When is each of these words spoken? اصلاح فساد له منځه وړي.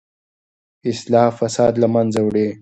اصلاح 0.89 1.29
فساد 1.39 1.73
له 1.81 1.87
منځه 1.95 2.19
وړي. 2.23 2.47